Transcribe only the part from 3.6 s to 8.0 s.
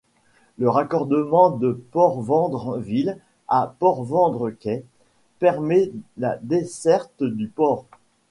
Port-Vendres-Quais permet la desserte du port.